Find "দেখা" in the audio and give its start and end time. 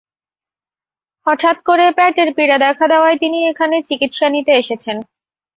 2.65-2.85